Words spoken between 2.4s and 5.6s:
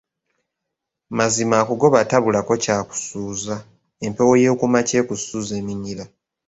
ky'akusuuza, empewo y'okumakya ekusuuza